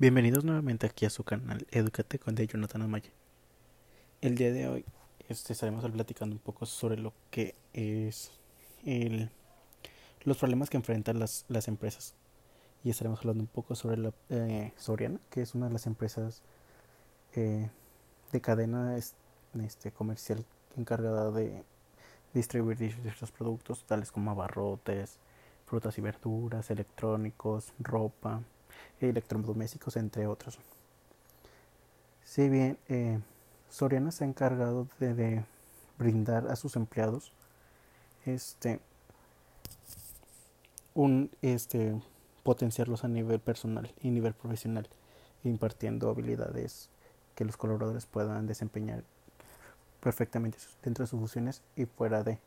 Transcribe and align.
Bienvenidos 0.00 0.44
nuevamente 0.44 0.86
aquí 0.86 1.04
a 1.04 1.10
su 1.10 1.24
canal 1.24 1.66
Educate 1.70 2.18
con 2.18 2.34
de 2.34 2.46
Jonathan 2.46 2.80
Amaya. 2.80 3.10
El 4.22 4.34
día 4.34 4.50
de 4.50 4.66
hoy 4.66 4.86
este, 5.28 5.52
estaremos 5.52 5.84
platicando 5.90 6.34
un 6.34 6.40
poco 6.40 6.64
sobre 6.64 6.96
lo 6.96 7.12
que 7.30 7.54
es 7.74 8.30
el, 8.86 9.28
los 10.22 10.38
problemas 10.38 10.70
que 10.70 10.78
enfrentan 10.78 11.18
las, 11.18 11.44
las 11.48 11.68
empresas. 11.68 12.14
Y 12.82 12.88
estaremos 12.88 13.18
hablando 13.18 13.42
un 13.42 13.48
poco 13.48 13.74
sobre 13.74 13.98
la 13.98 14.14
eh, 14.30 14.72
Soriana, 14.78 15.20
que 15.28 15.42
es 15.42 15.54
una 15.54 15.66
de 15.66 15.74
las 15.74 15.86
empresas 15.86 16.40
eh, 17.34 17.68
de 18.32 18.40
cadena 18.40 18.96
este, 18.96 19.90
comercial 19.92 20.46
encargada 20.78 21.30
de 21.30 21.62
distribuir 22.32 22.78
diversos 22.78 23.32
productos, 23.32 23.84
tales 23.84 24.10
como 24.10 24.30
abarrotes, 24.30 25.18
frutas 25.66 25.98
y 25.98 26.00
verduras, 26.00 26.70
electrónicos, 26.70 27.74
ropa 27.78 28.40
electrodomésticos, 29.00 29.96
entre 29.96 30.26
otros. 30.26 30.58
Si 32.24 32.48
bien 32.48 32.78
eh, 32.88 33.18
Soriana 33.70 34.10
se 34.10 34.24
ha 34.24 34.26
encargado 34.26 34.86
de, 34.98 35.44
brindar 36.00 36.48
a 36.48 36.56
sus 36.56 36.76
empleados 36.76 37.30
este 38.24 38.80
un 40.94 41.30
este 41.42 42.00
potenciarlos 42.42 43.04
a 43.04 43.08
nivel 43.08 43.38
personal 43.38 43.92
y 44.00 44.10
nivel 44.10 44.32
profesional 44.32 44.88
impartiendo 45.44 46.08
habilidades 46.08 46.88
que 47.34 47.44
los 47.44 47.58
colaboradores 47.58 48.06
puedan 48.06 48.46
desempeñar 48.46 49.04
perfectamente 50.00 50.56
dentro 50.82 51.04
de 51.04 51.06
sus 51.10 51.20
funciones 51.20 51.62
y 51.76 51.84
fuera 51.84 52.24
de 52.24 52.38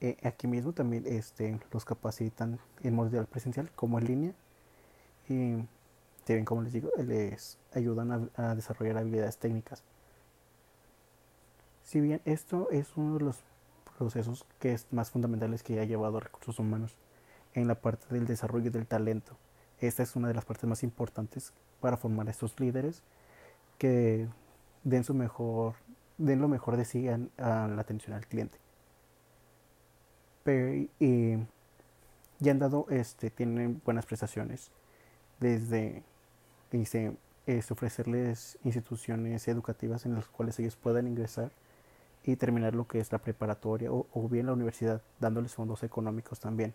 eh, 0.00 0.16
aquí 0.24 0.48
mismo 0.48 0.72
también 0.72 1.04
este 1.06 1.60
los 1.70 1.84
capacitan 1.84 2.58
en 2.82 2.94
modo 2.94 3.24
presencial 3.26 3.70
como 3.70 4.00
en 4.00 4.04
línea 4.04 4.32
y 5.28 5.66
también 6.24 6.44
como 6.44 6.62
les 6.62 6.72
digo 6.72 6.90
les 6.98 7.58
ayudan 7.74 8.30
a, 8.36 8.54
desarrollar 8.54 8.98
habilidades 8.98 9.38
técnicas. 9.38 9.82
Si 11.82 12.00
bien 12.00 12.20
esto 12.24 12.68
es 12.70 12.96
uno 12.96 13.18
de 13.18 13.24
los 13.24 13.44
procesos 13.98 14.46
que 14.58 14.72
es 14.72 14.86
más 14.90 15.10
fundamentales 15.10 15.62
que 15.62 15.78
ha 15.80 15.84
llevado 15.84 16.16
a 16.16 16.20
recursos 16.20 16.58
humanos 16.58 16.96
en 17.54 17.68
la 17.68 17.74
parte 17.76 18.06
del 18.12 18.26
desarrollo 18.26 18.70
del 18.70 18.86
talento 18.86 19.36
esta 19.80 20.02
es 20.02 20.16
una 20.16 20.28
de 20.28 20.34
las 20.34 20.44
partes 20.44 20.68
más 20.68 20.82
importantes 20.82 21.52
para 21.80 21.96
formar 21.96 22.28
a 22.28 22.30
estos 22.30 22.58
líderes 22.60 23.02
que 23.78 24.28
den 24.82 25.04
su 25.04 25.14
mejor 25.14 25.74
den 26.16 26.40
lo 26.40 26.48
mejor 26.48 26.76
de 26.76 26.84
sí 26.84 27.08
a, 27.08 27.18
la 27.38 27.80
atención 27.80 28.14
al 28.14 28.26
cliente. 28.26 28.58
Pero 30.44 30.86
y 31.00 31.38
ya 32.38 32.52
han 32.52 32.58
dado 32.58 32.86
este 32.90 33.30
tienen 33.30 33.80
buenas 33.84 34.06
prestaciones 34.06 34.70
desde 35.40 36.02
dice, 36.70 37.16
es 37.46 37.70
ofrecerles 37.70 38.58
instituciones 38.64 39.46
educativas 39.48 40.06
en 40.06 40.14
las 40.14 40.26
cuales 40.26 40.58
ellos 40.58 40.76
puedan 40.76 41.06
ingresar 41.06 41.50
y 42.24 42.36
terminar 42.36 42.74
lo 42.74 42.86
que 42.86 43.00
es 43.00 43.12
la 43.12 43.18
preparatoria 43.18 43.90
o, 43.92 44.28
bien 44.30 44.46
la 44.46 44.54
universidad, 44.54 45.02
dándoles 45.20 45.54
fondos 45.54 45.82
económicos 45.82 46.40
también. 46.40 46.72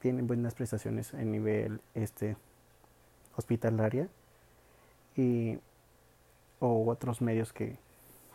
Tienen 0.00 0.26
buenas 0.26 0.54
prestaciones 0.54 1.14
en 1.14 1.30
nivel 1.30 1.80
este 1.94 2.36
hospitalaria 3.36 4.08
y 5.16 5.58
o 6.60 6.88
otros 6.88 7.22
medios 7.22 7.52
que, 7.52 7.76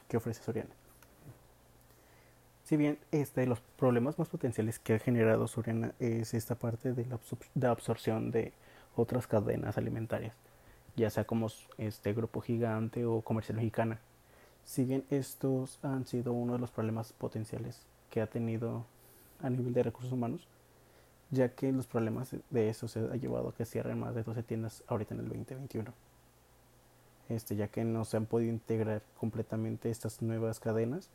que 0.07 0.17
ofrece 0.17 0.41
Soriana. 0.43 0.71
Si 2.63 2.75
bien 2.75 2.97
este, 3.11 3.45
los 3.45 3.61
problemas 3.77 4.17
más 4.19 4.27
potenciales 4.27 4.79
que 4.79 4.95
ha 4.95 4.99
generado 4.99 5.47
Soriana 5.47 5.93
es 5.99 6.33
esta 6.33 6.55
parte 6.55 6.93
de 6.93 7.05
la 7.05 7.69
absorción 7.69 8.31
de 8.31 8.53
otras 8.97 9.27
cadenas 9.27 9.77
alimentarias, 9.77 10.35
ya 10.95 11.09
sea 11.09 11.25
como 11.25 11.47
este 11.77 12.13
grupo 12.13 12.41
gigante 12.41 13.05
o 13.05 13.21
comercial 13.21 13.57
mexicana. 13.57 13.99
Si 14.65 14.83
bien 14.83 15.05
estos 15.09 15.79
han 15.83 16.05
sido 16.05 16.33
uno 16.33 16.53
de 16.53 16.59
los 16.59 16.71
problemas 16.71 17.13
potenciales 17.13 17.85
que 18.09 18.21
ha 18.21 18.27
tenido 18.27 18.85
a 19.41 19.49
nivel 19.49 19.73
de 19.73 19.83
recursos 19.83 20.11
humanos, 20.11 20.47
ya 21.29 21.49
que 21.49 21.71
los 21.71 21.87
problemas 21.87 22.35
de 22.49 22.69
eso 22.69 22.87
se 22.87 22.99
ha 22.99 23.15
llevado 23.15 23.49
a 23.49 23.53
que 23.53 23.65
cierren 23.65 23.99
más 23.99 24.15
de 24.15 24.23
12 24.23 24.43
tiendas 24.43 24.83
ahorita 24.87 25.13
en 25.13 25.21
el 25.21 25.27
2021. 25.27 25.93
Este, 27.29 27.55
ya 27.55 27.67
que 27.67 27.83
no 27.83 28.05
se 28.05 28.17
han 28.17 28.25
podido 28.25 28.51
integrar 28.51 29.01
completamente 29.19 29.89
estas 29.89 30.21
nuevas 30.21 30.59
cadenas, 30.59 31.09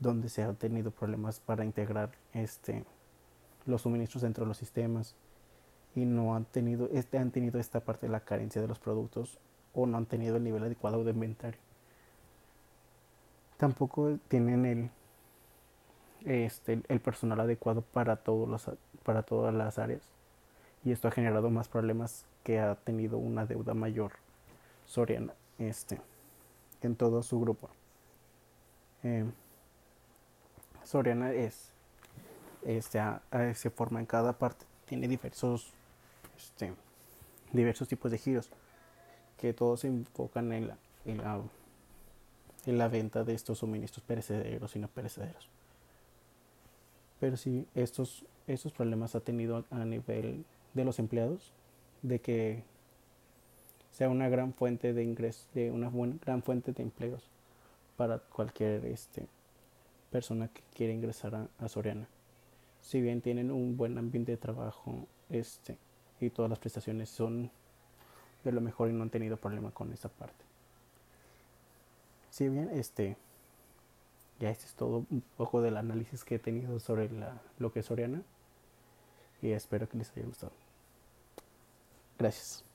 donde 0.00 0.28
se 0.28 0.42
han 0.42 0.56
tenido 0.56 0.90
problemas 0.90 1.40
para 1.40 1.64
integrar 1.64 2.12
este, 2.32 2.84
los 3.66 3.82
suministros 3.82 4.22
dentro 4.22 4.44
de 4.44 4.48
los 4.48 4.56
sistemas, 4.56 5.14
y 5.98 6.04
no 6.04 6.36
han 6.36 6.44
tenido, 6.44 6.88
este, 6.92 7.18
han 7.18 7.32
tenido 7.32 7.58
esta 7.58 7.80
parte 7.80 8.06
de 8.06 8.12
la 8.12 8.20
carencia 8.20 8.62
de 8.62 8.68
los 8.68 8.78
productos 8.78 9.38
o 9.74 9.84
no 9.86 9.98
han 9.98 10.06
tenido 10.06 10.36
el 10.36 10.44
nivel 10.44 10.62
adecuado 10.62 11.02
de 11.02 11.10
inventario. 11.10 11.60
Tampoco 13.56 14.18
tienen 14.28 14.64
el, 14.64 14.90
este, 16.24 16.80
el 16.86 17.00
personal 17.00 17.40
adecuado 17.40 17.82
para, 17.82 18.16
todos 18.16 18.48
los, 18.48 18.70
para 19.02 19.22
todas 19.24 19.52
las 19.52 19.78
áreas 19.78 20.02
y 20.84 20.92
esto 20.92 21.08
ha 21.08 21.10
generado 21.10 21.50
más 21.50 21.68
problemas 21.68 22.24
que 22.44 22.60
ha 22.60 22.76
tenido 22.76 23.18
una 23.18 23.44
deuda 23.44 23.74
mayor 23.74 24.12
Soriana 24.86 25.34
este, 25.58 26.00
en 26.80 26.94
todo 26.94 27.24
su 27.24 27.40
grupo. 27.40 27.68
Eh, 29.02 29.24
Soriana 30.84 31.32
es, 31.32 31.72
este, 32.64 33.00
se 33.54 33.70
forma 33.70 33.98
en 33.98 34.06
cada 34.06 34.38
parte, 34.38 34.64
tiene 34.86 35.08
diversos 35.08 35.74
este, 36.38 36.72
diversos 37.52 37.88
tipos 37.88 38.10
de 38.10 38.18
giros 38.18 38.50
que 39.36 39.52
todos 39.52 39.80
se 39.80 39.88
enfocan 39.88 40.52
en 40.52 40.68
la, 40.68 40.78
en 41.04 41.18
la, 41.18 41.40
en 42.66 42.78
la 42.78 42.88
venta 42.88 43.24
de 43.24 43.34
estos 43.34 43.58
suministros 43.58 44.04
perecederos 44.04 44.74
y 44.74 44.78
no 44.78 44.88
perecederos. 44.88 45.48
Pero 47.20 47.36
sí, 47.36 47.66
estos, 47.74 48.24
estos 48.46 48.72
problemas 48.72 49.14
ha 49.14 49.20
tenido 49.20 49.64
a 49.70 49.84
nivel 49.84 50.44
de 50.74 50.84
los 50.84 50.98
empleados, 50.98 51.52
de 52.02 52.20
que 52.20 52.62
sea 53.90 54.08
una 54.08 54.28
gran 54.28 54.54
fuente 54.54 54.92
de 54.92 55.02
ingresos, 55.02 55.48
de 55.54 55.72
una 55.72 55.88
buena, 55.88 56.16
gran 56.24 56.42
fuente 56.42 56.72
de 56.72 56.82
empleos 56.84 57.28
para 57.96 58.20
cualquier 58.20 58.84
este, 58.86 59.26
persona 60.10 60.48
que 60.48 60.62
quiera 60.74 60.92
ingresar 60.92 61.34
a, 61.34 61.48
a 61.58 61.68
Soriana. 61.68 62.08
Si 62.80 63.00
bien 63.00 63.20
tienen 63.20 63.50
un 63.50 63.76
buen 63.76 63.98
ambiente 63.98 64.32
de 64.32 64.38
trabajo, 64.38 65.06
este, 65.30 65.76
y 66.20 66.30
todas 66.30 66.50
las 66.50 66.58
prestaciones 66.58 67.08
son 67.08 67.50
de 68.44 68.52
lo 68.52 68.60
mejor 68.60 68.90
y 68.90 68.92
no 68.92 69.02
han 69.02 69.10
tenido 69.10 69.36
problema 69.36 69.70
con 69.70 69.92
esa 69.92 70.08
parte. 70.08 70.44
Si 72.30 72.48
bien 72.48 72.70
este 72.70 73.16
ya 74.38 74.50
este 74.50 74.66
es 74.66 74.74
todo 74.74 75.04
un 75.10 75.22
poco 75.36 75.60
del 75.60 75.76
análisis 75.76 76.24
que 76.24 76.36
he 76.36 76.38
tenido 76.38 76.78
sobre 76.78 77.10
la, 77.10 77.40
lo 77.58 77.72
que 77.72 77.80
es 77.80 77.86
Soriana 77.86 78.22
y 79.42 79.50
espero 79.50 79.88
que 79.88 79.98
les 79.98 80.10
haya 80.12 80.26
gustado. 80.26 80.52
Gracias. 82.18 82.67